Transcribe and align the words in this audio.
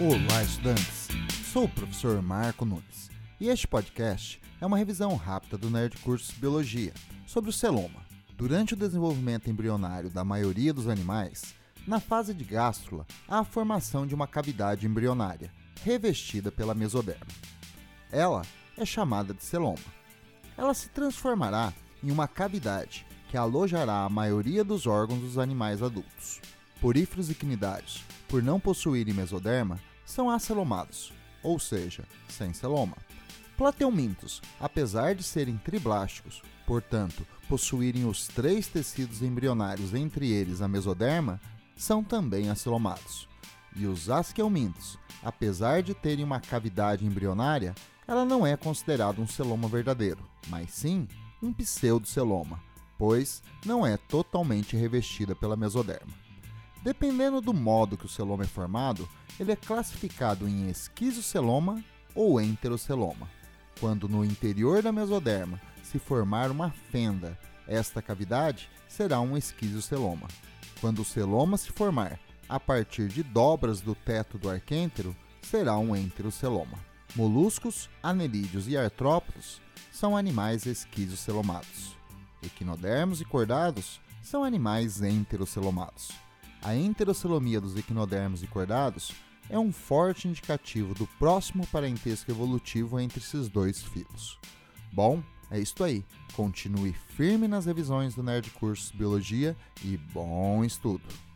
Olá, 0.00 0.44
estudantes! 0.44 1.08
Sou 1.52 1.64
o 1.64 1.68
professor 1.68 2.22
Marco 2.22 2.64
Nunes 2.64 3.10
e 3.40 3.48
este 3.48 3.66
podcast 3.66 4.40
é 4.60 4.64
uma 4.64 4.78
revisão 4.78 5.16
rápida 5.16 5.58
do 5.58 5.68
Nerd 5.68 5.96
Cursos 6.02 6.30
Biologia 6.38 6.94
sobre 7.26 7.50
o 7.50 7.52
celoma. 7.52 8.06
Durante 8.36 8.74
o 8.74 8.76
desenvolvimento 8.76 9.50
embrionário 9.50 10.08
da 10.08 10.24
maioria 10.24 10.72
dos 10.72 10.86
animais, 10.86 11.52
na 11.84 11.98
fase 11.98 12.32
de 12.32 12.44
gástrula 12.44 13.04
há 13.26 13.40
a 13.40 13.44
formação 13.44 14.06
de 14.06 14.14
uma 14.14 14.28
cavidade 14.28 14.86
embrionária, 14.86 15.52
revestida 15.82 16.52
pela 16.52 16.76
mesoderma. 16.76 17.26
Ela 18.12 18.42
é 18.76 18.86
chamada 18.86 19.34
de 19.34 19.42
celoma. 19.42 19.78
Ela 20.56 20.74
se 20.74 20.90
transformará 20.90 21.72
em 22.04 22.12
uma 22.12 22.28
cavidade 22.28 23.04
que 23.28 23.36
alojará 23.36 24.04
a 24.04 24.08
maioria 24.08 24.62
dos 24.62 24.86
órgãos 24.86 25.22
dos 25.22 25.38
animais 25.38 25.82
adultos. 25.82 26.40
Poríferos 26.80 27.28
equinidários, 27.28 28.04
por 28.28 28.40
não 28.40 28.60
possuírem 28.60 29.12
mesoderma, 29.12 29.80
são 30.08 30.30
acelomados, 30.30 31.12
ou 31.42 31.58
seja, 31.58 32.02
sem 32.30 32.54
celoma. 32.54 32.96
Plateumintos, 33.58 34.40
apesar 34.58 35.14
de 35.14 35.22
serem 35.22 35.58
triblásticos, 35.58 36.42
portanto, 36.66 37.26
possuírem 37.46 38.06
os 38.06 38.26
três 38.26 38.66
tecidos 38.66 39.20
embrionários, 39.22 39.92
entre 39.92 40.30
eles 40.30 40.62
a 40.62 40.68
mesoderma, 40.68 41.38
são 41.76 42.02
também 42.02 42.48
acelomados. 42.48 43.28
E 43.76 43.86
os 43.86 44.08
asqueumintos, 44.08 44.98
apesar 45.22 45.82
de 45.82 45.92
terem 45.92 46.24
uma 46.24 46.40
cavidade 46.40 47.04
embrionária, 47.04 47.74
ela 48.06 48.24
não 48.24 48.46
é 48.46 48.56
considerada 48.56 49.20
um 49.20 49.26
celoma 49.26 49.68
verdadeiro, 49.68 50.26
mas 50.48 50.70
sim 50.70 51.06
um 51.42 51.52
pseudoceloma, 51.52 52.58
pois 52.96 53.42
não 53.62 53.86
é 53.86 53.98
totalmente 53.98 54.74
revestida 54.74 55.36
pela 55.36 55.54
mesoderma. 55.54 56.27
Dependendo 56.82 57.40
do 57.40 57.52
modo 57.52 57.96
que 57.96 58.06
o 58.06 58.08
celoma 58.08 58.44
é 58.44 58.46
formado, 58.46 59.08
ele 59.38 59.52
é 59.52 59.56
classificado 59.56 60.48
em 60.48 60.68
esquizoceloma 60.68 61.82
ou 62.14 62.40
enteroceloma. 62.40 63.28
Quando 63.80 64.08
no 64.08 64.24
interior 64.24 64.82
da 64.82 64.92
mesoderma 64.92 65.60
se 65.82 65.98
formar 65.98 66.50
uma 66.50 66.70
fenda, 66.70 67.38
esta 67.66 68.02
cavidade 68.02 68.68
será 68.88 69.20
um 69.20 69.36
esquizoceloma. 69.36 70.28
Quando 70.80 71.02
o 71.02 71.04
celoma 71.04 71.56
se 71.56 71.70
formar 71.70 72.18
a 72.48 72.58
partir 72.58 73.08
de 73.08 73.22
dobras 73.22 73.80
do 73.80 73.94
teto 73.94 74.38
do 74.38 74.48
arquêntero, 74.48 75.14
será 75.42 75.76
um 75.76 75.94
enteroceloma. 75.94 76.78
Moluscos, 77.14 77.88
anelídeos 78.02 78.68
e 78.68 78.76
artrópodos 78.76 79.60
são 79.92 80.16
animais 80.16 80.66
esquizocelomados. 80.66 81.96
Equinodermos 82.42 83.20
e 83.20 83.24
cordados 83.24 84.00
são 84.22 84.44
animais 84.44 85.02
enterocelomados. 85.02 86.10
A 86.62 86.74
enterocelomia 86.74 87.60
dos 87.60 87.76
equinodermos 87.76 88.42
e 88.42 88.46
cordados 88.46 89.12
é 89.48 89.58
um 89.58 89.72
forte 89.72 90.28
indicativo 90.28 90.94
do 90.94 91.06
próximo 91.18 91.66
parentesco 91.68 92.30
evolutivo 92.30 92.98
entre 93.00 93.20
esses 93.20 93.48
dois 93.48 93.82
filos. 93.82 94.38
Bom, 94.92 95.22
é 95.50 95.58
isso 95.58 95.82
aí. 95.82 96.04
Continue 96.34 96.92
firme 96.92 97.48
nas 97.48 97.66
revisões 97.66 98.14
do 98.14 98.22
Nerd 98.22 98.50
Cursos 98.50 98.90
Biologia 98.90 99.56
e 99.82 99.96
bom 99.96 100.64
estudo! 100.64 101.27